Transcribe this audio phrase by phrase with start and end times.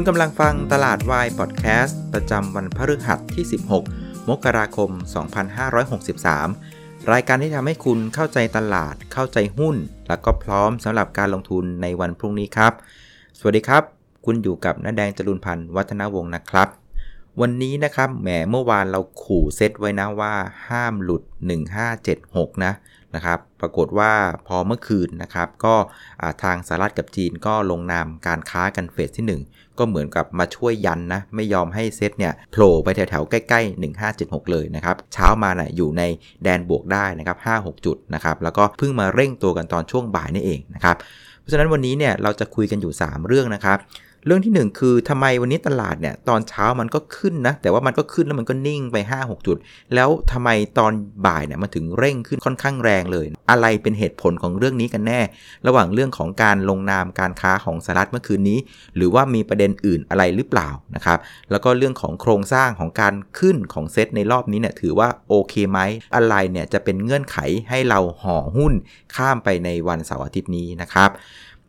[0.00, 3.44] คุณกำลังฟังตลาดวายพอดแคสต์ประจำวันพฤหัสที่
[3.86, 4.90] 16 มกราคม
[5.80, 9.76] 2563 รายการที่ทำให้คุณเข้าใจตลาด เข้าใจหุ้น
[10.08, 12.72] แล้วก็พร้อมสำหรับการลงทุนในวันพรุ่งนี้ครับ
[13.38, 13.82] สวัสดีครับ
[14.24, 16.68] คุณอยู่กับน้าแดงจรุนพันธ์วัฒนวงศ์นะครับ
[17.40, 20.34] วันนี้นะครับแหมเมื่อวานเราขู่เซตไว้นะว่า
[20.68, 21.22] ห้ามหลุด
[21.92, 22.72] 1576 นะ
[23.14, 24.12] นะครับ ปรากฏว่า
[24.48, 25.74] พอเมื่อคืนนะครับ ก็
[26.42, 36.02] ทางสหรัฐกับจีนก็ลงนามการค้ากันเฟสที่ 1 ก็เหมือนกับมาช่วยยันนะ ไม่ยอมให้เซตเนี่ยโผล่ไปแถวๆ ใกล้ๆ 1576 เลยนะครับ เช้ามานะ่ยอยู่ใน
[36.42, 40.96] แดนบวกได้นะครับ 5-6 จุดนะครับ แล้วก็เพิ่งมาเร่งตัวกันตอนช่วงบ่ายนี่เองนะครับ
[41.40, 43.78] เพราะฉะนั้นวันนี้เนี่ยเราจะคุยกันอยู่ 3 เรื่องนะครับ
[44.26, 49.56] เรื่องที่ 1 คือทำไมวันนี้ตลาดเนี่ยตอนเช้ามันก็ขึ้นนะ แต่ว่ามันก็ขึ้นแล้วมันก็นิ่งไป 5-6 จุด
[49.94, 50.92] แล้วทำไมตอน
[51.26, 55.20] บ่ายเนี่ยมันถึงเร่งขึ้นค่อนข้างแรงเลย อะไรเป็นเหตุผลของเรื่องนี้กันแน่
[55.66, 58.58] ระหว่างเรื่องของการลงนามการค้าของสหรัฐเมื่อคืนนี้
[58.96, 61.18] หรือว่ามีประเด็นอื่นอะไรหรือเปล่านะครับ
[61.50, 65.78] แล้วก็เรื่องของโครงสร้างของการขึ้นของเซตในรอบนี้เนี่ยถือว่าโอเคไหม
[66.14, 67.38] อะไรเนี่ยจะเป็นเงื่อนไข
[67.68, 68.72] ให้เราห่อหุ้น
[69.14, 71.10] ข้ามไปในวันเสาร์อาทิตย์นี้นะครับ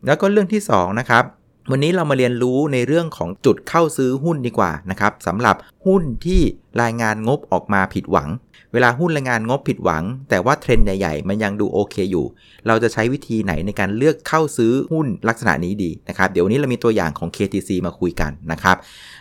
[0.08, 1.26] แล้วก็เรื่องที่2นะครับ
[1.72, 6.42] วันนี้เรามาเรียนรู้ในเรื่องของจุดเข้าซื้อหุ้นดีกว่านะครับสำหรับหุ้นที่
[6.82, 8.30] รายงานงบออกมาผิดหวัง
[8.74, 12.26] เวลาหุ้นรายงานงบผิดหวัง แต่ว่าเทรนด์ใหญ่ๆ มันยังดูโอเคอยู่
[12.68, 18.78] เราจะใช้วิธีไหนในการเลือกเข้าซื้อหุ้นลักษณะนี้ดีนะครับ เดี๋ยววันนี้เรามีตัวอย่างของ KTC มาคุยกันนะครับ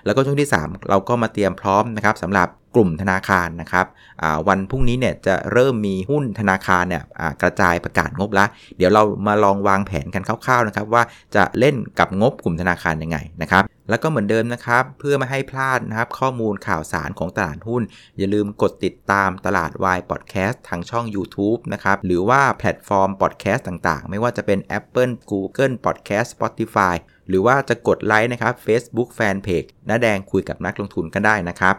[0.06, 3.86] แล้วก็ช่วงที่ 3 เราก็มาเตรียมพร้อมนะครับสำหรับ ลุ่มธนาคารนะครับ
[4.48, 7.02] วันพรุ่งนี้เนี่ยจะเริ่มมีหุ้นธนาคารเนี่ย
[7.42, 11.02] กระจายประกาศงบแล้วเดี๋ยวเรามาลองวางแผนกันคร่าวๆนะครับว่า
[11.34, 17.82] จะเล่นกับงบกลุ่มธนาคารยังไงนะครับแล้วก็เหมือนเดิมนะครับ เพื่อไม่ให้พลาดนะครับข้อมูลข่าวสารของตลาดหุ้น
[18.18, 26.94] อย่าลืมกดติดตามตลาดวายพอดแคสต์ทางช่อง YouTube นะครับ หรือว่าแพลตฟอร์มพอดแคสต์ต่างๆ ไม่ว่าจะเป็น Apple Google Podcast Spotify
[27.28, 31.76] หรือว่าจะกดไลค์นะครับ Facebook Fanpage น้าแดงคุยกับนักลงทุนกันได้นะครับ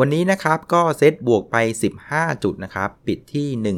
[0.00, 1.56] วันนี้นะครับก็เซตบวกไป
[2.00, 3.76] 15 จุดนะครับ ปิดที่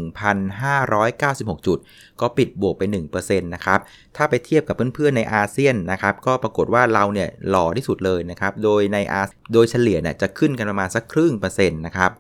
[0.81, 1.79] 1,596 จุด
[2.21, 2.83] ก็ปิดบวกไป
[3.13, 3.79] 1%นะครับ
[4.17, 9.23] ถ้าไปเทียบกับเพื่อนๆในอาเซียนนะครับ ก็ปรากฏว่าเราเนี่ยหล่อที่สุดเลยนะครับ โดยในอา
[9.53, 12.11] โดยเฉลี่ยเนี่ยจะขึ้นกันประมาณสักครึ่งเปอร์เซ็นต์นะครับ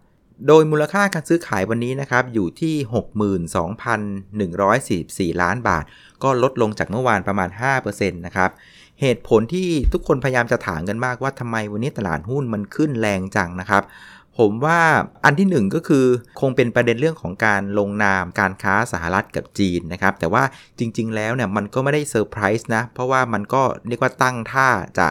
[0.48, 2.74] โดยมูลค่าการซื้อขายวันนี้นะครับอยู่ที่
[5.34, 5.84] 62,144 ล้านบาท
[6.22, 7.48] ก็ลดลงจากเมื่อวานประมาณ
[7.82, 8.50] 5%นะครับ
[9.00, 13.84] เหตุผลที่ทุกคนพยายามจะถามกันมากว่าทำไมวันนี้ตลาดหุ้นมันขึ้นแรงจังนะครับ
[14.38, 14.80] ผมว่า
[15.24, 16.04] อันที่หนึ่งก็คือ
[16.40, 20.42] คงเป็นประเด็นเรื่องของการลงนามการค้าสหรัฐกับจีนนะครับ แต่ว่า
[20.78, 24.68] จริง ๆ แล้วเนี่ยมันก็ไม่ได้เซอร์ไพรส์นะ เพราะว่ามันก็เรียกว่าตั้งท่า
[24.98, 25.06] จะ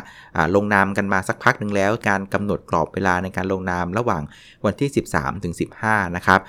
[0.56, 4.24] ลงนามกันมาสักพักหนึ่งแล้ว การกำหนดกรอบเวลาในการลงนามระหว่าง
[4.66, 5.54] วันที่ 13ถึง
[5.86, 6.40] 15 นะครับ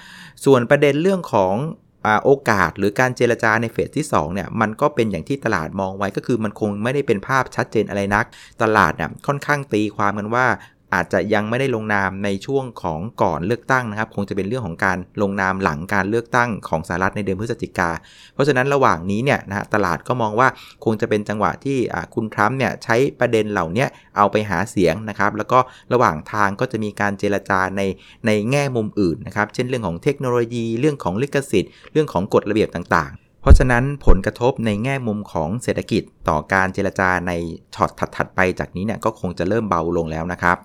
[0.45, 1.55] ส่วนประเด็นเรื่องของ
[2.25, 8.25] โอกาสหรือการเจรจาในเฟสที่2เนี่ยมันก็เป็นอย่างที่ตลาดมองไว้ก็คือมันคงไม่ได้เป็นภาพชัดเจนอะไรนัก
[8.63, 10.47] ตลาดเนี่ยค่อนข้างตีความกันว่า
[10.95, 17.91] อาจจะยังไม่ได้ลงนามในช่วงของก่อนเลือกตั้งนะครับ คงจะเป็นเรื่องของการลงนามหลังการเลือกตั้งของสหรัฐในเดือนพฤศจิกา
[18.35, 20.49] เพราะฉะนั้นระหว่างนี้เนี่ยนะฮะตลาดก็มองว่า
[20.85, 21.79] คงจะเป็นจังหวะที่
[22.15, 23.87] คุณทรัมป์เนี่ยใช้ประเด็นเหล่านี้
[24.17, 25.59] เอาไปหาเสียงนะครับ แล้วก็
[25.93, 27.83] ระหว่างทางก็จะมีการเจรจาใน
[28.27, 37.33] ในแง่มุมอื่นนะครับ เช่นเรื่องของเทคโนโลยี เรื่องของลิขสิทธิ์ เรื่องของกฎระเบียบต่างๆเพราะฉะนั้นผลกระทบในแง่มุมของเศรษฐกิจต่อการเจรจาใน
[37.75, 40.59] ช็อตถัด ๆ ไปจากนี้เนี่ยก็คงจะเริ่มเบาลงแล้วนะครับ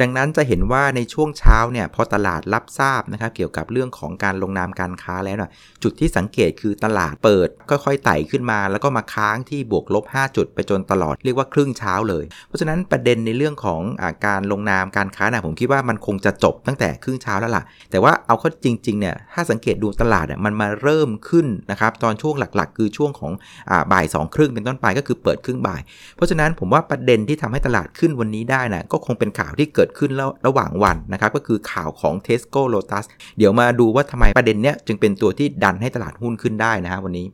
[0.00, 5.50] ดังนั้นจะเห็นว่าในช่วงเช้าเนี่ยพอตลาดรับทราบนะครับเกี่ยวกับเรื่องของการลงนามการค้าแล้วนะ
[5.82, 23.32] จุดที่สังเกตคือตลาดเปิดค่อยๆไต่ขึ้นมา แล้วก็มาค้างที่บวกลบ 5 จุดไปจนตลอดเรียกว่าครึ่งเช้าเลย เพราะฉะนั้นประเด็นในเรื่องของอาการลงนามการค้านะผมคิดว่ามันคงจะจบตั้งแต่ครึ่งเช้าแล้วล่ะ แต่ว่าเอาเข้าจริงๆเนี่ยถ้าสังเกตดูตลาดเนี่ยมันมาเริ่มขึ้นนะครับตอนช่วงหลักๆ คือช่วงของ
[23.70, 25.80] อบ่ายสองครึ่งเป็นต้นไปก็คือเปิดครึ่งบ่าย
[26.16, 33.04] เพราะฉะนั้นผมว่าประเด็นที่ทำให้ตลาดขึ้นวันนี้ได้นะก็คงเป็นข่าวที่เกิดขึ้นแล้วระหว่างวันนะครับก็คือข่าวของ Tesco Lotus
[33.38, 37.26] เดี๋ยวมาดูว่าทำไมประเด็นเนี้ยจึงเป็นตัวที่ดันให้ตลาดหุ้นขึ้นได้นะฮะวันนี้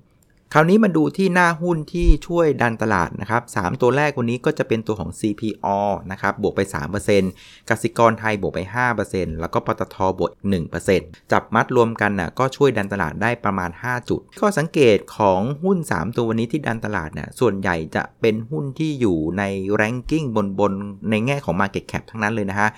[0.54, 5.78] คราวนี้มาดูที่หน้าหุ้นที่ช่วยดันตลาดนะครับ3ตัวแรกวันนี้ก็จะเป็นตัวของ CPO
[6.12, 6.60] นะครับบวกไป
[7.14, 8.60] 3%กสิกรไทยบวกไป
[9.00, 10.30] 5%แล้วก็ปตทบวก
[10.82, 19.42] 1%จับมัดรวมกันนะ่ะก็ช่วยดันตลาดได้ประมาณ 5 จุดข้อสังเกตของหุ้น 3 ตัววันนี้ที่ดันตลาดนะ่ะส่วนใหญ่จะเป็นหุ้นที่อยู่ใน
[19.80, 20.72] ranking บนบน
[21.10, 22.68] ในแง่ของ market cap ทั้งนั้นเลยนะฮะ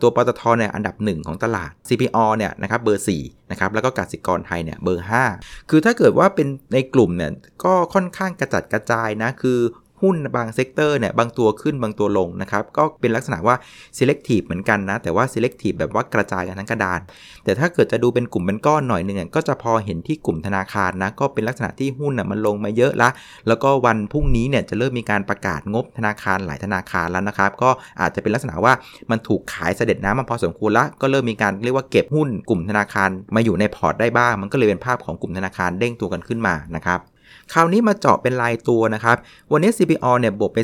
[0.00, 5.06] ตัวปตทเนี่ยอันดับ 1 ของตลาด CPO เนี่ยนะครับเบอร์4นะครับแล้วก็กสิกรไทยเนี่ยเบอร์
[5.36, 7.32] 5 คือถ้าเกิดว่าเป็นในกลุ่มเนี่ย
[7.64, 9.58] ก็ค่อนข้างกระจัดกระจายนะ คือ
[10.04, 13.56] หุ้นบาง sector เนี่ยบางตัวขึ้นบางตัวลงนะครับก็เป็นลักษณะว่า
[13.98, 17.00] selective เหมือนกันนะ แต่ว่า selective แบบว่ากระจายกันทั้งกระดาน
[17.44, 23.08] แต่ถ้าเกิดจะดูเป็นกลุ่มเป็นก้อนหน่อยหนึ่งก็จะพอเห็นที่กลุ่มธนาคารนะก็เป็นลักษณะที่หุ้นน่ะมันลงมาเยอะละ
[23.48, 28.72] แล้วก็วันพรุ่งนี้เนี่ยจะเริ่มมีการประกาศงบธนาคารหลายธนาคารแล้วนะครับ ก็อาจจะเป็นลักษณะว่า
[29.10, 37.00] มันถูกขายเสด็จน้ำมาพอสมควรละก็เริ่มมีการเรียกว่าเก็บหุ้นกลุ่มธนาคารมาอยู่ในพอร์ตได้บ้าง มันก็เลยเป็นภาพของกลุ่มธนาคารเด้งตัวกันขึ้นมานะครับ
[37.52, 39.16] คราวนี้มาเจาะเป็นรายตัวนะครับ
[39.52, 40.58] วันนี้ CPO เนี่ยบวกไป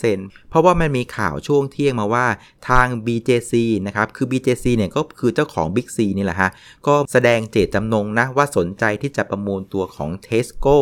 [0.00, 2.26] 3%เพราะว่ามันมีข่าวช่วงเที่ยงมาว่า
[2.68, 3.52] ทาง BJC
[3.86, 6.50] นะครับ คือ BJC เนี่ยก็คือเจ้าของ Big C นี่แหละฮะ
[6.86, 10.76] ก็แสดงเจตจำนงนะว่าสนใจที่จะประมูลตัวของ Tesco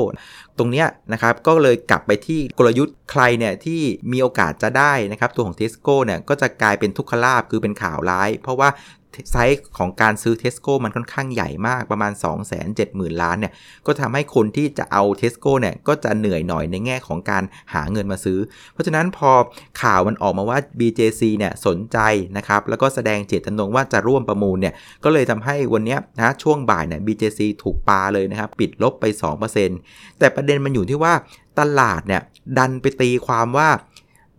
[0.59, 3.81] ตรงเนี้ยนะครับก็เลยกลับไปที่กลยุทธ์ใครเนี่ยที่
[4.13, 8.69] มีโอกาสจะได้นะครับตัวของ Tesco เนี่ยก็จะกลายเป็นทุกขลาภคือเป็นข่าวร้าย เพราะว่า
[9.33, 12.67] ไซส์ของการซื้อเทสโก้มันค่อนข้างใหญ่มากประมาณ 2 7 0 0
[13.01, 13.53] 0 0 ล้านเนี่ย
[13.87, 17.43] ก็ทำให้คนที่จะเอาเทสโก้เนี่ยก็จะเหนื่อยหน่อยในแง่ของการ
[17.75, 18.39] หาเงินมาซื้อ
[18.73, 19.31] เพราะฉะนั้นพอ
[19.83, 21.99] ข่าวมันออกมาว่า BJC เนี่ยสนใจ
[22.37, 24.75] นะครับแล้วก็แสดงเจตจำนงว่าจะร่วมประมูลเนี่ย
[25.05, 29.05] ก็เลยทำให้วันนี้นะช่วงบ่ายเนี่ย BJC ถูกปาเลยนะครับปิดลบไป
[29.63, 31.15] 2%แต่ประเด็นมันอยู่ที่ว่า
[31.59, 32.23] ตลาดเนี่ย
[32.59, 33.69] ดันไปตีความว่า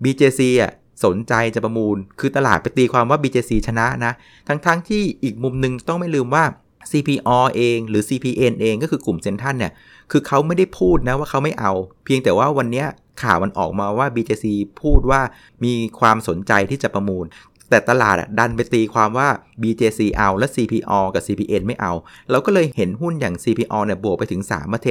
[0.03, 0.71] BJC อะ
[1.03, 4.13] สนใจจะประมูล คือตลาดไปตีความว่า BJC ชนะนะ
[4.47, 6.43] ทั้งๆทที่อีกมุมหนึ่งต้องไม่ลืมว่า
[6.91, 9.71] CPO เองหรือ CPN เองก็คือกลุ่มเซนทันเนี่ย
[10.11, 11.71] คือเขาไม่ได้พูดนะว่าเขาไม่เอา
[12.05, 12.85] เพียงแต่ว่าวันนี้
[13.21, 14.45] ข่าวมันออกมาว่า BJC
[14.81, 15.21] พูดว่า
[15.63, 17.25] มีความสนใจที่จะประมูล
[17.69, 19.29] แต่ตลาดดันไปตีความว่า
[19.61, 21.93] BJC เอาและ CPO กับ CPN ไม่เอา
[22.31, 24.41] เราก็เลยเห็นหุ้นอย่าง CPO เนี่ยบวกไปถึง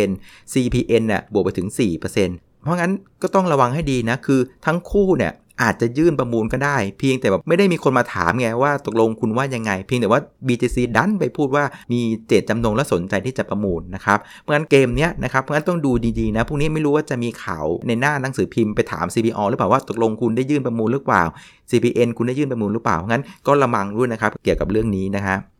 [0.02, 2.92] 3% CPN เนี่ยบวกไปถึง 4%เพราะงั้น
[3.22, 21.22] ก็ต้องระวังให้ดีนะ คือทั้งคู่เนี่ย อาจจะยื่นประมูลก็ได้ เพียงแต่แบบไม่ได้มีคนมาถามไงว่าตกลงคุณว่ายังไง เพียงแต่ว่า BTC ดันไปพูดว่ามีเจตจำนงและสนใจที่จะประมูลนะครับเพราะฉะนั้นเกมเนี้ยนะครับเพราะฉะนั้นต้องดูดีๆนะพรุ่งนี้ไม่รู้ว่าจะมีข่าวในหน้าหนังสือพิมพ์ไปถาม CPO หรือเปล่าว่าตกลงคุณได้ยื่นประมูลหรือเปล่า
[21.70, 25.53] CPN คุณได้ยื่นประมูลหรือเปล่างั้นก็ระมังด้วยนะครับเกี่ยวกับเรื่องนี้นะครับ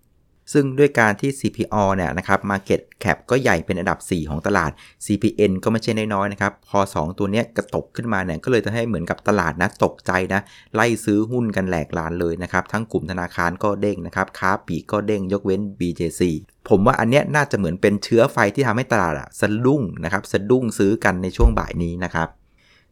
[0.53, 4.71] ซึ่งด้วยการที่ CPO เนี่ยนะครับ Market Cap ก็ใหญ่เป็นอันดับ 4 ของตลาด
[5.05, 10.41] CPN ก็ไม่ใช่น้อยๆนะครับ พอ 2 ตัวเนี้ยกระตกขึ้นมาเนี่ยก็เลยจะให้เหมือนกับตลาดนะตกใจนะ
[10.75, 16.23] ไล่ซื้อหุ้นกันแหลกลานเลยนะครับ ทั้งกลุ่มธนาคารก็เด้งนะครับ ค้าปีกก็เด้งยกเว้น BJC
[16.69, 22.29] ผมว่าอันเนี้ยน่าจะเหมือนเป็นเชื้อไฟที่ทำให้ตลาดอะสะดุ้งนะครับสะดุ้งซื้อกันในช่วงบ่ายนี้นะครับ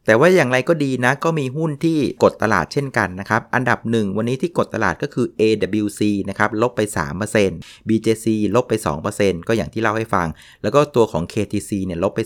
[0.05, 6.81] แต่ว่าอย่างไรก็ดีนะ ก็มีหุ้นที่กดตลาดเช่นกันนะครับ อันดับหนึ่งวันนี้ที่กดตลาดก็คือ AWC นะครับ ลบไป
[7.35, 8.73] 3% BJC ลบไป
[9.11, 10.27] 2%ก็อย่างที่เล่าให้ฟัง
[10.63, 12.19] แล้วก็ตัวของ KTC เนี่ย ลบไป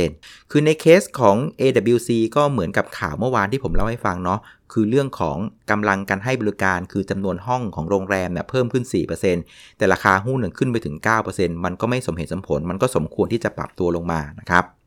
[0.00, 4.40] 4%คือในเคสของ AWC ก็เหมือนกับข่าวเมื่อวานที่ผมเล่าให้ฟังเนาะ
[4.72, 5.36] คือเรื่องของ
[5.70, 8.84] กำลังการให้บริการคือจำนวนห้องของโรงแรมเนี่ยเพิ่มขึ้น
[9.32, 10.96] 4%แต่ราคาหุ้นขึ้นไปถึง
[11.30, 14.79] 9%มันก็ไม่สมเหตุสมผล มันก็สมควรที่จะปรับตัวลงมานะครับ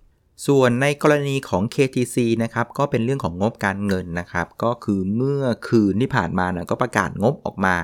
[0.47, 7.75] ส่วนในกรณีของ KTC นะครับก็เป็นเรื่องของงบการเงินนะครับ ก็คือเมื่อคืนที่ผ่านมานะก็ประกาศงบออกมา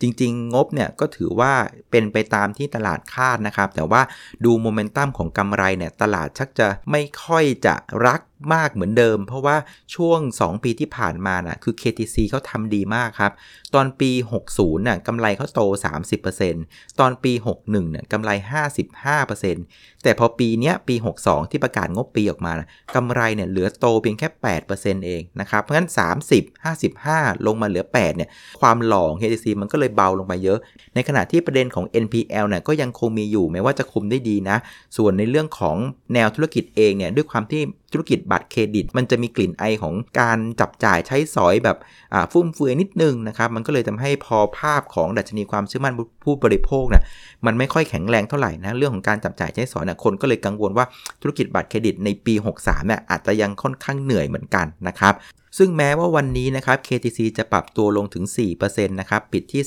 [0.00, 1.52] จริง ๆ งบเนี่ยก็ถือว่า
[1.90, 4.02] เป็นไปตามที่ตลาดคาดนะครับ แต่ว่า
[4.44, 7.74] ดูโมเมนตัมของกำไรเนี่ยตลาดชักจะไม่ค่อยจะ
[8.06, 8.20] รัก
[8.54, 9.56] มากเหมือนเดิม เพราะว่า
[9.94, 13.32] ช่วง 2 ปีที่ผ่านมานะ่ะคือ KTC เขาทำดีมากครับ
[13.74, 14.10] ตอนปี
[14.48, 15.60] 60น่ะกำไรเขาโต
[16.30, 18.30] 30%ตอนปี 61น่ะกำไร
[18.96, 20.94] 55%แต่พอปีเนี้ยปี
[21.24, 24.28] 62 ที่ประกาศงบปีออกมานะกำไรเนี่ยเหลือโตเพียงแค่
[24.66, 25.88] 8%เองนะครับ เพราะฉะนั้น
[26.30, 26.44] 30
[27.04, 28.28] 55 ลงมาเหลือ 8 เนี่ย
[28.60, 30.58] ความหล่อของ KTC มันก็เลยเบาลงไปเยอะ
[30.94, 34.56] ในขณะที่ประเด็นของ NPL เนี่ยก็ยังคงมีอยู่แม้ว่าจะคุมได้ดีนะ
[34.96, 35.76] ส่วนในเรื่องของ
[36.14, 37.62] แนวธุรกิจเองเนี่ยด้วยความที่
[37.92, 41.76] ธุรกิจบัตรเครดิต มันจะมีกลิ่นไอของการจับจ่ายใช้สอยแบบ
[42.32, 47.02] ฟุ่มเฟือยนิดนึงนะครับ มันก็เลยทำให้พอภาพของดัชนีความเชื่อมั่นผู้บริโภคเนี่ย
[47.46, 50.86] มันไม่ค่อยแข็งแรงเท่าไหร่นะเรื่องของการจับจ่ายใช้สอยนะคนก็เลยกังวลว่า
[51.22, 55.14] ธุรกิจบัตรเครดิตในปี 63เนี่ยอาจจะยังค่อนข้างเหนื่อยเหมือนกันนะครับ
[55.58, 58.24] ซึ่งแม้ว่าวันนี้นะครับ KTC จะปรับตัวลงถึง
[58.56, 59.62] 4%นะครับ ปิดที่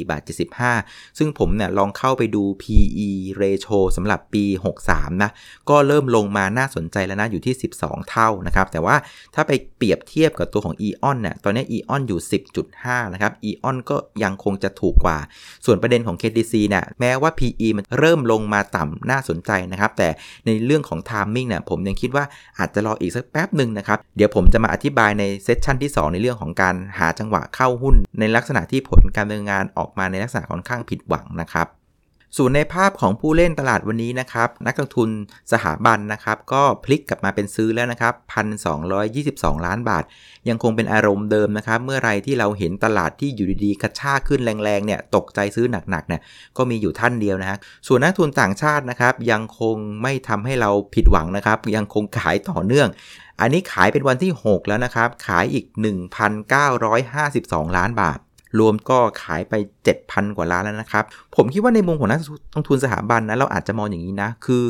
[0.00, 0.22] 34 บาท
[0.70, 3.08] 75 ซึ่งผมเนี่ยลองเข้าไปดู PE
[3.40, 4.44] ratio สำหรับปี
[4.84, 5.30] 63 นะ
[5.70, 8.96] ก็เริ่มลงมาน่าสนใจแล้วนะอยู่ที่ 12 เท่านะครับ แต่ว่า
[9.34, 12.20] ถ้าไปเปรียบเทียบกับตัวของ EON เนี่ย ตอนนี้ EON อยู่
[12.66, 15.18] 10.5 นะครับ EON ก็ยังคงจะถูกกว่า
[15.66, 20.08] ส่วนประเด็นของ KTC เนี่ยแม้ว่า PE มันเริ่มลงมาต่ำน่าสนใจนะครับ แต่
[20.46, 22.24] ในเรื่องของ timing เนี่ยผมยังคิดว่า
[22.58, 31.68] อาจจะรออีกสักแป๊บหนึ่งนะครับ เดี๋ยวผมจะมาอธิบายในเซสชันที่ 2 ในเรื่องของการหาจังหวะเข้าหุ้น ในลักษณะที่ผลการดำเนินงานออกมาในลักษณะค่อนข้างผิดหวังนะครับ
[32.38, 35.10] ส่วนในภาพของผู้เล่นตลาดวันนี้นะครับ นักลงทุน
[35.52, 38.14] สถาบันนะครับ ก็พลิกกลับมาเป็นซื้อแล้วนะครับ
[38.90, 40.04] 1,222 ล้านบาท
[40.48, 46.20] ยังคงเป็นอารมณ์เดิมนะครับ เมื่อไรที่เราเห็นตลาดที่อยู่ดีๆ กระชากขึ้นแรงๆเนี่ยตกใจซื้อหนักๆเนี่ย
[46.56, 52.88] ก็มีอยู่ท่านเดียวนะฮะส่วนนักทุนต่างชาตินะครับ ยังคงไม่ทำให้เราผิดหวังนะครับ ยังคงขายต่อเนื่อง
[53.40, 55.64] อันนี้ขายเป็นวันที่ 6 แล้วนะครับ ขายอีก
[56.50, 58.18] 1,952 ล้านบาท
[58.58, 59.54] รวมก็ขายไป
[59.94, 61.04] 7,000 กว่าล้านแล้วนะครับ
[61.36, 62.20] ผมคิดว่าในมุมของนัก
[62.54, 64.62] ลงทุนสถาบันนะเราอาจจะมองอย่างนี้นะ คือ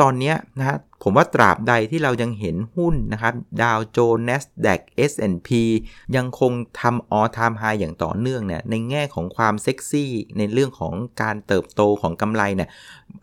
[0.00, 4.80] ตอนนี้นะฮะ ผมว่าตราบใดที่เรายังเห็นหุ้นนะครับดาวโจนส์ NASDAQ
[5.10, 5.48] S&P
[6.16, 12.68] ยังคงทำออทามไฮอย่างต่อเนื่องเนี่ยในแง่ของความเซ็กซี่ในเรื่องของการเติบโตของกำไรเนี่ย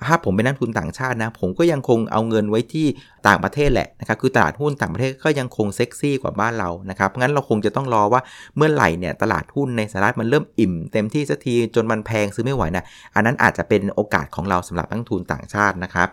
[0.06, 2.88] ถ้าผมเป็นนักทุนต่างชาตินะ ผมก็ยังคงเอาเงินไว้ที่
[3.28, 8.22] ต่างประเทศแหละนะครับคือตลาดหุ้นต่างประเทศก็ยังคงเซ็กซี่กว่าบ้านเรานะครับงั้นเราคงจะต้องรอว่า
[8.56, 12.84] เมื่อไหร่เนี่ยตลาดหุ้นในสหรัฐมันเริ่มอิ่มเต็มที่สักทีจนมันแพงซื้อไม่ไหวนะ
[13.16, 16.10] อันนั้นอาจจะเป็นโอกาสของเราสำหรับนักทุนต่างชาตินะครับ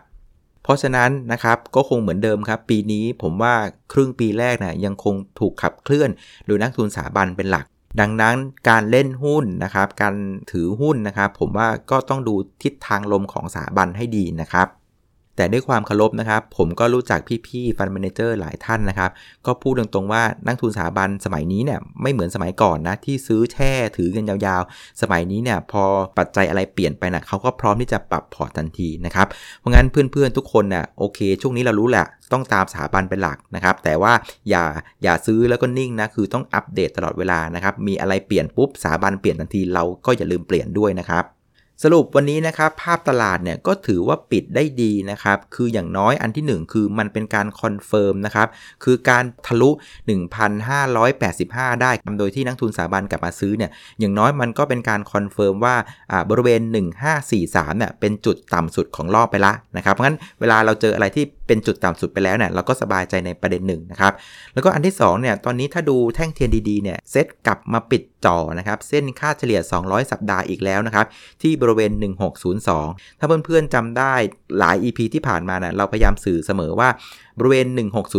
[0.65, 3.55] เพราะฉะนั้นนะครับก็คงเหมือนเดิมครับ ปีนี้ผมว่า
[3.93, 6.11] ครึ่งปีแรกนะยังคงถูกขับเคลื่อน
[6.47, 7.67] โดยนักลงทุนสถาบันเป็นหลัก
[8.01, 8.37] ดังนั้น
[8.69, 10.15] การเล่นหุ้นนะครับ การ
[10.51, 14.69] ถือหุ้นนะครับ ผมว่าก็ต้องดูทิศทางลมของสถาบันให้ดีนะครับ
[15.37, 19.11] แต่ด้วยความเคารพนะครับ ผมก็รู้จักพี่ๆ fund manager หลายท่านนะครับ
[19.47, 25.83] ก็พูดตรงๆว่านักลงทุนสถาบันสมัยนี้เนี่ยไม่เหมือนสมัยก่อนนะที่ซื้อแช่ถือกันยาวๆ สมัยนี้เนี่ยพอ
[26.19, 29.27] ปัจจัยอะไรเปลี่ยนไปนะเขาก็พร้อมที่จะปรับพอร์ตทันทีนะครับ
[29.61, 34.13] เพราะงั้นเพื่อนๆทุกคนเนี่ยโอเค ช่วงนี้เรารู้แหละต้องตามสถาบันเป็นหลักนะครับ แต่ว่า
[34.51, 34.65] อย่า
[35.03, 41.25] อย่าซื้อแล้วก็นิ่งนะคือต้องอัปเดตตลอดเวลานะครับมีอะไรเปลี่ยนปุ๊บสถาบันเปลี่ยนทันทีเราก็อย่าลืมเปลี่ยนด้วยนะครับ
[41.83, 48.49] สรุปวันนี้นะครับภาพตลาดเนี่ยก็ถือว่าปิดได้ดีนะครับ คืออย่างน้อยอันที่ 1 คือมันเป็นการคอนเฟิร์มนะครับ
[48.85, 49.71] คือการทะลุ
[50.57, 55.77] 1,585 ได้โดยที่นักลงทุนสถาบันกลับมาซื้อเนี่ยอย่างน้อยมันก็เป็นการคอนเฟิร์มว่า
[56.31, 56.61] บริเวณ
[57.21, 64.13] 1543เนี่ยเป็นจุดต่ำสุดของรอบไปละนะครับเพราะงั้นเวลาเราเจออะไรที่เป็นจุดต่ำสุดไปแล้วเนี่ยเราก็สบายใจในประเด็นหนึ่งนะครับ
[64.55, 71.07] แล้วก็อันที่2เนี่ยตอนนี้ถ้าดูแท่งเทียนดีๆเนี่ยเซตกลับมาปิด จ่อนะครับเส้นค่าเฉลี่ย 200 สัปดาห์อีกแล้วนะครับ
[71.43, 71.91] ที่บริเวณ
[72.55, 74.15] 1602 ถ้าเพื่อนๆจำได้
[74.59, 76.89] หลาย EP ที่ผ่านมานะเราพยายามสื่อเสมอว่า
[77.39, 77.67] บริเวณ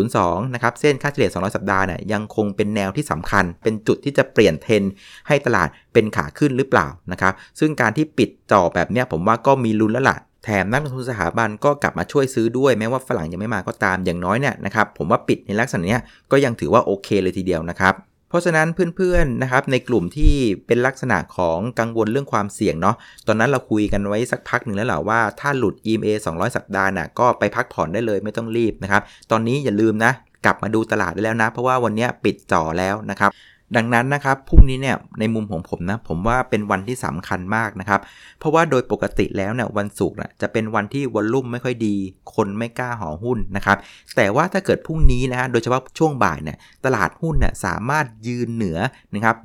[0.01, 4.83] 1602 นะครับเส้นค่าเฉลี่ย 200 สัปดาห์เนี่ยยังคงเป็นแนวที่สำคัญ เป็นจุดที่จะเปลี่ยนเทรน
[5.27, 15.97] ให้ตลาดเป็นขาขึ้นหรือเปล่านะครับซึ่งการที่ปิดจ่อแบบนี้ผมว่าก็มีลุ้นแล้วล่ะแถมนักลงทุนสถาบันก็กลับมาช่วยซื้อด้วยแม้ว่าฝรั่งยังไม่มาก็ตามอย่างน้อยเนี่ยนะครับผมว่าปิดในลักษณะนี้
[16.31, 17.93] ก็ยังถือว่าโอเคเลยทีเดียวนะครับ
[18.35, 20.33] ราะฉะนั้นเพื่อนๆนะครับในกลุ่มที่
[20.67, 22.95] เป็นลักษณะของกังวลเรื่องความเสี่ยงเนาะ
[23.27, 29.01] ตอนนั้นเราคุยกันไว้สักพักหนึ่งแล้วแหละว่าถ้าหลุด EMA 200 สัปดาห์น่ะก็ไปพักผ่อนได้เลยไม่ต้องรีบนะครับ
[29.31, 30.11] ตอนนี้อย่าลืมนะ
[30.45, 33.31] กลับมาดูตลาดได้แล้วนะ เพราะว่าวันนี้ปิดจ่อแล้วนะครับ
[33.75, 38.01] ดังนั้นนะครับพรุ่งนี้เนี่ยในมุมของผมนะผมว่าเป็นวันที่สำคัญมากนะครับ
[38.39, 41.95] เพราะว่าโดยปกติแล้วเนี่ยวันศุกร์จะเป็นวันที่วอลลุ่มไม่ค่อยดี
[42.35, 43.77] คนไม่กล้าห่อหุ้นนะครับ
[44.15, 48.77] แต่ว่าถ้าเกิดพรุ่งนี้นะฮะโดยเฉพาะช่วงบ่ายเนี่ยตลาดหุ้นเนี่ยสามารถยืนเหนือ
[49.13, 49.35] นะครับ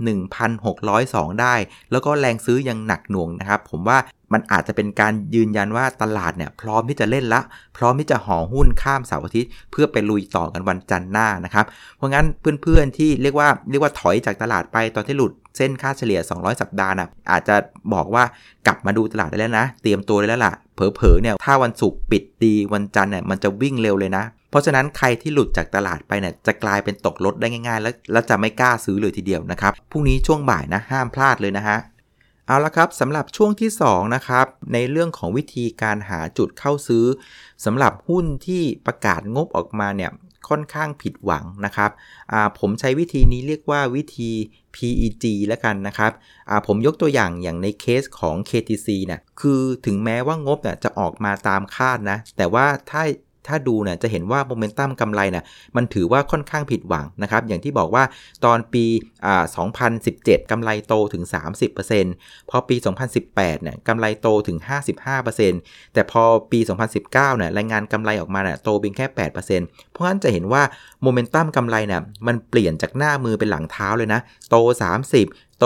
[0.66, 1.54] 1,602 ได้
[1.92, 3.98] แล้วก็แรงซื้อยังหนักหน่วงนะครับ ผมว่า
[4.32, 7.40] มันอาจจะเป็นการยืนยันว่าตลาดเนี่ยพร้อมที่จะเล่นละ
[7.76, 12.26] พร้อมที่จะห่อหุ้นข้ามเสาร์อาทิตย์ เพื่อไปลุยต่อกันวันจันทร์หน้านะครับ เพราะงั้น
[12.62, 17.56] เพื่อนๆที่เรียกว่าเรียกว่าถอยจากตลาดไปตอนที่หลุดเส้นค่าเฉลี่ย 200 สัปดาห์นะอาจจะ
[17.94, 18.25] บอกว่า
[18.66, 31.78] กลับมาดูตลาดได้แล้วนะ เตรียมตัวได้แล้วล่ะ เผลอๆเนี่ยถ้าวันศุกร์ปิดดีวันจันทร์เนี่ยมันจะวิ่งเร็วเลยนะเพราะฉะนั้นใครที่หลุดจากตลาดไปเนี่ยจะกลายเป็นตกรถได้ง่ายๆ แล้วแล้วจะไม่กล้าซื้อเลยทีเดียวนะครับพรุ่งนี้ช่วงบ่ายนะห้ามพลาดเลยนะฮะ
[32.50, 37.04] เอาละครับสำหรับช่วงที่2นะครับในเรื่องของวิธีการหาจุดเข้าซื้อ
[37.64, 40.11] สำหรับหุ้นที่ประกาศงบออกมาเนี่ย
[40.49, 41.90] ค่อนข้างผิดหวังนะครับ
[42.59, 44.30] ผมใช้วิธีนี้เรียกว่าวิธี
[44.75, 46.12] PEG แล้วกันนะครับ
[46.66, 53.02] ผมยกตัวอย่างอย่างในเคสของ KTC เนี่ยคือถึงแม้ว่างบเนี่ยจะออกมาตามคาดนะ แต่ว่าถ้า
[53.47, 55.44] ถ้าดูเนี่ยจะเห็นว่าโมเมนตัมกำไรเนี่ย
[55.76, 58.04] มันถือว่าค่อนข้างผิดหวังนะครับ อย่างที่บอกว่า
[58.44, 58.85] ตอนปี
[59.26, 59.44] อ่า
[59.97, 61.25] 2017 กำไรโตถึง
[61.87, 62.76] 30%พอปี
[63.20, 64.59] 2018เนี่ยกำไรโตถึง
[65.26, 66.61] 55%แต่พอปี
[66.99, 70.62] 2019เนี่ยรายงานกำไรออกมาเนี่ยโตเพียงแค่ 8%เพราะฉะนั้นจะเห็นว่า
[71.02, 74.20] โมเมนตัมกำไรเนี่ยมันเปลี่ยนจากหน้ามือเป็นหลังเท้าเลยนะ
[74.50, 74.56] โต
[75.06, 75.64] 30 โต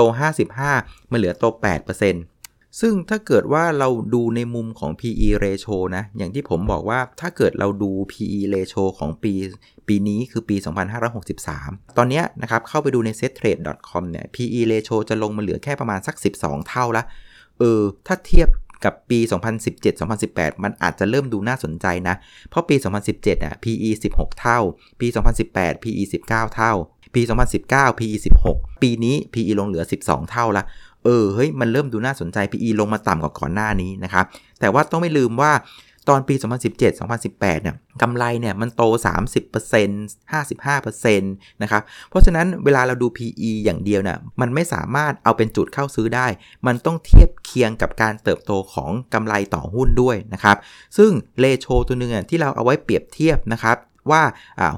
[0.61, 1.45] 55มาเหลือโต
[1.93, 2.34] 8%
[2.81, 9.33] ซึ่งถ้าเกิดว่าเราดูในมุมของ PE ratio นะ อย่างที่ผมบอกว่าถ้าเกิดเราดู PE ratio ของปี
[9.89, 10.57] ปีนี้คือปี
[11.27, 17.05] 2563 ตอนนี้นะครับ เข้าไปดูใน settrade.com เนี่ย PE ratio จะลงมาเหลือแค่ประมาณสัก 12 เท่าละ
[17.59, 18.49] เออ ถ้าเทียบ
[18.85, 19.19] กับปี
[19.93, 22.17] 2017-2018 มันอาจจะเริ่มดูน่าสนใจนะ
[22.51, 22.77] เพราะปี
[23.11, 24.59] 2017อะ PE 16 เท่า
[25.01, 25.07] ปี
[25.47, 26.73] 2018 PE 19 เท่า
[27.15, 27.23] ปี
[27.61, 28.17] 2019 PE
[28.49, 30.65] 16 ปีนี้ PE ลงเหลือ 12 เท่าละ
[31.05, 34.25] เออเฮ้ยมันเริ่มดูน่าสนใจ PE ลงมาต่ำกว่าก่อนหน้านี้นะครับ
[34.61, 35.53] แต่ว่าต้องไม่ลืมว่า
[36.09, 36.35] ตอนปี
[36.83, 38.83] 2017-2018 เนี่ยกำไรเนี่ยมันโต
[39.63, 46.27] 30% 55%นะครับ เพราะฉะนั้นเวลาเราดู PE อย่างเดียวเนี่ยมันไม่สามารถเอาเป็นจุดเข้าซื้อได้
[46.67, 50.57] มันต้องเทียบเคียงกับการเติบโตของกำไรต่อหุ้นด้วยนะครับ
[50.97, 53.77] ซึ่งเลโชตัวหนึ่งที่เราเอาไว้เปรียบเทียบนะครับ
[54.11, 54.23] ว่า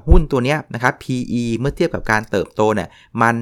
[0.09, 2.89] หุ้นตัวนี้นะครับ PE เมื่อเทียบกับการเติบโตเนี่ย
[3.23, 3.35] มัน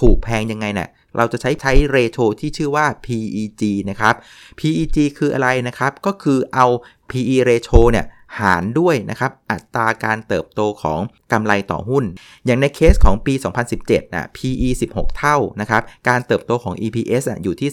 [0.00, 4.14] ถูกแพงยังไงเนี่ย เราจะใช้ใช้เรโชที่ชื่อว่า PEG นะครับ
[4.58, 6.66] PEG คืออะไรนะครับ ก็คือเอา
[7.10, 8.06] PE ratio เนี่ย
[8.40, 11.00] หารด้วยนะครับอัตราการเติบโตของ
[11.32, 12.04] กำไรต่อหุ้น
[12.46, 13.34] อย่างในเคสของปี
[13.74, 17.70] 2017นะ PE 16 เท่านะครับการเติบโตของ EPS อยู่ที่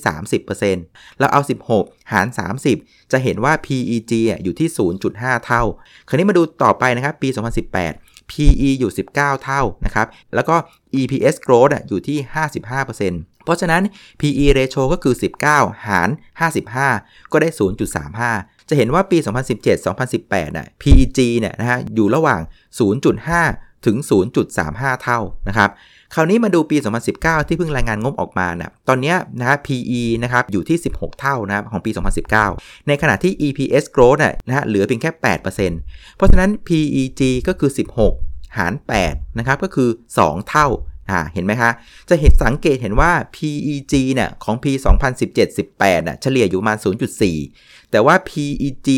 [0.57, 1.41] 30%เราเอา
[1.75, 2.27] 16 หาร
[2.69, 4.11] 30 จะเห็นว่า PEG
[4.43, 4.69] อยู่ที่
[5.07, 5.63] 0.5 เท่า
[6.07, 7.29] คราวนี้มาดูต่อไปนะครับปี
[7.79, 10.55] 2018 PE อยู่ 19 เท่านะครับแล้วก็
[10.99, 12.17] EPS growth อยู่ที่
[12.79, 13.83] 55% เพราะฉะนั้น
[14.19, 15.15] PE ratio ก็คือ
[15.49, 16.09] 19 หาร
[16.69, 17.49] 55 ก็ได้
[18.09, 19.17] 0.35 จะเห็นว่าปี
[19.87, 22.41] 2017-2018น่ะ PEG เนี่ยนะฮะอยู่ระหว่าง
[23.13, 23.97] 0.5 ถึง
[24.49, 25.69] 0.35 เท่านะครับ
[26.15, 26.77] คราวนี้มาดูปี
[27.13, 31.91] 2019 ที่เพิ่งรายงานงบออกมานะตอนนี้นะฮะ PE นะครับอยู่ที่ 16 เท่านะครับของปี
[32.39, 37.71] 2019 ในขณะที่ EPS growth นะฮะเหลือเพียงแค่ 8%เพราะฉะนั้น PEG ก็คือ
[38.13, 38.73] 16 หาร
[39.05, 39.89] 8 นะครับก็คือ
[40.23, 40.67] 2 เท่า
[41.09, 41.71] อ่าเห็นไหมคะ
[42.09, 44.71] จะเห็นสังเกตเห็นว่า PEG เนี่ยของปี
[45.39, 46.77] 2017-18น่ะเฉลี่ยอยู่ประมาณ
[47.33, 48.89] 0.4 แต่ว่า PEG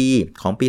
[0.42, 0.68] ของปี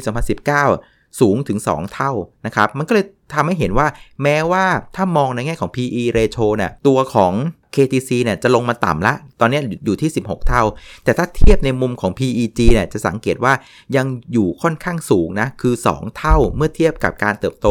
[0.64, 2.12] 2019 สูงถึง 2 เท่า
[2.46, 3.04] นะครับ มันก็เลย
[3.34, 3.86] ทำให้เห็นว่า
[4.22, 4.64] แม้ว่า
[4.96, 7.32] ถ้ามองในแง่ของ PE ratio เนี่ยตัวของ
[7.74, 10.62] KTC เนี่ยจะลงมาต่ำละ ตอนนี้อยู่ที่ 16 เท่า
[11.04, 13.52] แต่ถ้าเทียบในมุมของ PEG เนี่ยจะสังเกตว่า
[13.96, 17.68] ยังอยู่ค่อนข้างสูงนะ คือ 2 เท่าเมื่อเทียบกับการเติบโต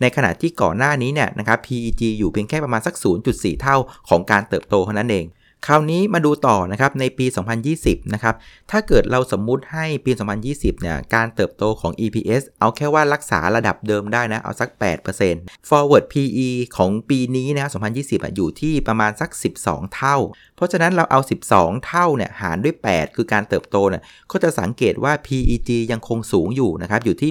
[0.00, 2.94] ในขณะที่ก่อนหน้านี้เนี่ยนะครับ PEG อยู่เพียงแค่ประมาณสัก
[3.28, 3.76] 0.4 เท่า
[4.08, 5.26] ของการเติบโตเท่านั้นเอง
[5.66, 7.26] คราวนี้มาดูต่อนะครับในปี
[7.70, 8.34] 2020 นะครับ
[8.70, 10.12] ถ้าเกิดเราสมมุติให้ปี
[10.46, 14.70] 2020 เนี่ย การเติบโตของ EPS เอาแค่ว่ารักษาระดับเดิมได้นะ เอาสัก
[15.18, 19.30] 8% forward PE ของปีนี้นะ 2020อะอยู่ที่ประมาณสัก
[19.62, 20.16] 12 เท่า
[20.56, 21.20] เพราะฉะนั้นเราเอา
[21.52, 27.30] 12 เท่าเนี่ยหารด้วย 8 คือการเติบโตเนี่ย ก็จะสังเกตว่า PEG ยังคงสูงอยู่นะครับ อยู่ที่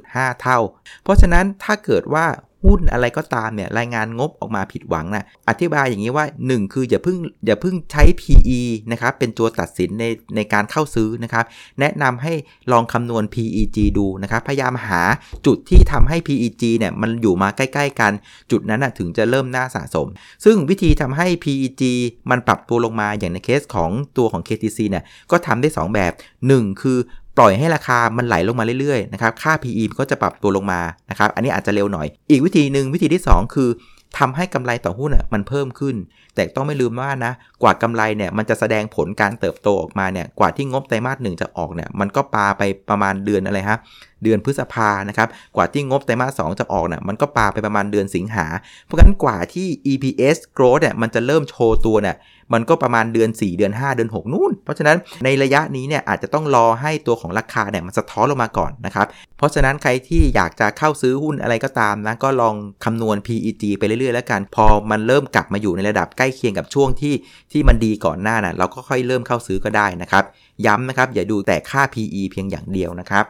[0.00, 0.58] 1.5 เท่า
[1.02, 2.26] เพราะฉะนั้นถ้าเกิดว่า
[2.64, 7.16] หุ้นอะไรก็ตามเนี่ยรายงานงบออกมาผิดหวังนะอธิบายอย่างนี้ว่า 1 คืออย่าเพิ่ง
[7.46, 8.60] อย่าเพิ่งใช้ PE
[8.92, 10.04] นะครับเป็นตัวตัดสินใน
[10.36, 11.44] ในการเข้าซื้อนะครับ
[11.80, 12.32] แนะนำให้
[12.72, 15.02] ลองคำนวณ PEG ดูนะครับพยายามหา
[15.46, 18.12] จุดที่ทำให้ PEG เนี่ยมันอยู่มาใกล้ๆกัน
[18.50, 20.06] จุดนั้นนะถึงจะเริ่มน่าสะสม
[20.44, 21.82] ซึ่งวิธีทำให้ PEG
[22.30, 26.12] มันปรับตัวลงมาอย่างในเคสของตัวของ KTC เนี่ยก็ทำได้ 2 แบบ
[26.48, 26.98] 1 คือ
[27.38, 33.70] ปล่อยให้ราคามันไหลลงมาเรื่อยๆนะครับค่า PE ก็จะปรับตัวลงมานะครับอันนี้อาจจะเร็วหน่อย อีกวิธีหนึ่งวิธีที่ 2 คือ
[34.18, 35.96] ทำให้กำไรต่อหุ้นอะมันเพิ่มขึ้น
[36.34, 43.78] แต่ต้องไม่ลืมว่านะ กว่ากำไรเนี่ยมันจะแสดงผลการเติบโตออกมาเนี่ย กว่าที่งบไตรมาสหนึ่งจะออกเนี่ย มันก็ปาไปประมาณเดือนอะไรฮะ
[44.22, 48.46] เดือนพฤษภานะครับ กว่าที่งบไตรมาสสจะออกนี่ยมันก็ปาไปประมาณเดือนสิงหา
[48.84, 52.16] เพราะฉะนั้นกว่าที่ EPS growth เนี่ยมันจะเริ่มโชว์ตัวเนี่ย
[52.54, 59.06] มันก็ประมาณเดือน 4 เดือน 5 เดือน 6 นู่น เพราะฉะนั้นในระยะนี้เนี่ยอาจจะต้องรอให้ตัวของราคาเนี่ยมันสะท้อนลงมาก่อนนะครับ
[59.38, 67.14] เพราะฉะนั้นใครที่อยากจะเข้าซื้อหุ้นอะไรก็ตามนะก็ลองคำนวณ PEG ไปเรื่อยๆ แล้วกัน พอมันเริ่มกลับมาอยู่ในระดับใกล้เคียงกับช่วงที่
[67.52, 70.24] ที่มันดีก่อนหน้านะ่ะเราก็ค่อยเริ่มเข้าซื้อก็ได้นะครับ
[70.66, 73.26] ย้ำนะครับอย่าดูแต่ค่า PE เพียงอย่างเดียวนะครับ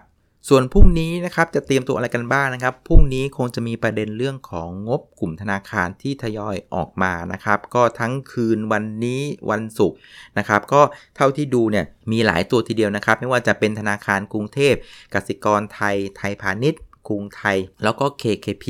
[0.48, 9.98] ส่วนพรุ่งนี้นะครับจะเตรียมตัวอะไรกันบ้างนะครับ พรุ่งนี้คงจะมีประเด็นเรื่องของงบกลุ่มธนาคารที่ทยอยออกมานะครับ ก็ทั้งคืนวันนี้วันศุกร์
[10.38, 10.82] นะครับ ก็
[11.16, 14.74] เท่าที่ดูเนี่ยมีหลายตัวทีเดียวนะครับ ไม่ว่าจะเป็นธนาคารกรุงเทพ
[15.14, 18.66] กสิกรไทยไทยพาณิชย์ กรุงไทย แล้วก็ KKP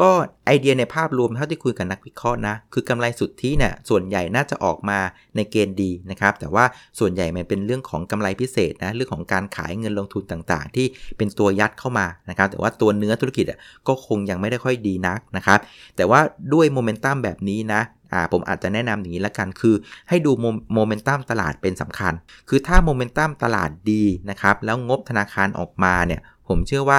[0.00, 0.08] ก็
[0.46, 4.98] ไอเดียในภาพรวมเท่าที่คุยกับนักวิเคราะห์นะ คือกำไรสุทธิเนี่ยส่วนใหญ่น่าจะออกมา
[5.36, 6.64] ในเกณฑ์ดีนะครับ แต่ว่า
[6.98, 13.44] ส่วนใหญ่มันเป็นเรื่องของกำไรพิเศษนะ เรื่องของการขายเงินลงทุนต่างๆ ที่เป็นตัวยัดเข้ามานะครับ แต่ว่าตัวเนื้อธุรกิจ
[13.88, 15.58] ก็คงยังไม่ได้ค่อยดีนักนะครับ
[15.96, 16.20] แต่ว่า
[16.54, 19.74] ด้วยโมเมนตัมแบบนี้นะอ่าผมอาจจะแนะนำอย่างนี้ละกันคือ
[20.08, 20.30] ให้ดู
[20.74, 22.12] โมเมนตัมตลาดเป็นสำคัญ
[22.48, 26.98] คือถ้าโมเมนตัมตลาดดีนะครับ แล้วงบธนาคารออกมาเนี่ย ผมเชื่อว่า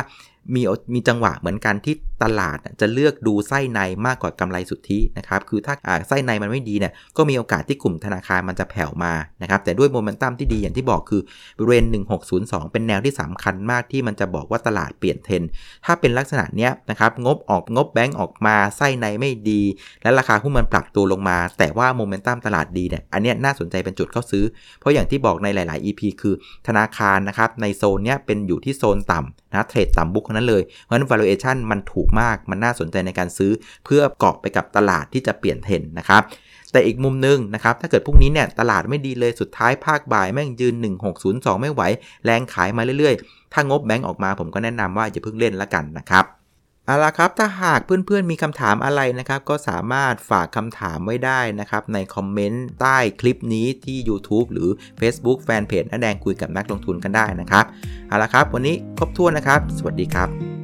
[0.53, 0.61] มี
[0.93, 5.73] มีจังหวะเหมือนกันที่ ตลาดจะเลือกดูไส้ในมากกว่ากำไรสุทธินะครับ คือถ้า
[6.07, 11.21] ไส้ในมันไม่ดีเนี่ย ก็มีโอกาสที่กลุ่มธนาคารมันจะแผ่วมานะครับ แต่ด้วยโมเมนตัมที่ดีอย่างที่บอกคือ
[11.57, 11.83] บริเวณ
[12.27, 15.43] 1602 เป็นแนวที่สำคัญมากที่มันจะบอกว่าตลาดเปลี่ยนเทรน
[15.85, 19.61] ถ้าเป็นลักษณะเนี้ยนะครับ งบออกงบแบงก์ออกมาไส้ในไม่ดี
[20.03, 24.45] และราคาหุ้นมันปรับตัวลงมา แต่ว่าโมเมนตัมตลาดดีเนี่ย อันนี้น่าสนใจเป็นจุดเข้าซื้อ
[24.79, 26.35] เพราะอย่างที่บอกในหลาย ๆ EP คือ
[26.67, 33.51] ธนาคารนะครับในโซนเนี้ยเป็นอยู่ที่โซนต่ำนะเทรดต่ำบุกนั้นเลย เพราะฉะนั้น valuation มันถูกมาก มันน่าสนใจในการซื้อ
[33.85, 36.23] เพื่อเกาะไปกับตลาดที่จะเปลี่ยนเทรนนะครับ
[36.71, 40.75] แต่อีกมุมนึงนะครับ ถ้าเกิดพรุ่งนี้เนี่ยตลาดไม่ดีเลยสุดท้ายภาคบ่ายแม่งยืน
[41.17, 41.81] 1602 ไม่ไหว
[42.25, 46.25] แรงขายมาเรื่อยๆ ถ้างบแบงก์ออกมาผมก็แนะนำว่าอย่าเพิ่งเล่นละกันนะครับ
[46.85, 57.65] เอาละครับ ถ้าหากเพื่อนๆมีคำถามอะไรนะครับ ก็สามารถฝากคำถามไว้ได้นะครับ ในคอมเมนต์ใต้คลิปนี้ที่ YouTube หรือ Facebook แฟนเพจน้าแดงคุยกับนักลงทุนกันได้นะครับ
[58.07, 60.56] เอาละครับ วันนี้ครบถ้วนนะครับ สวัสดีครับ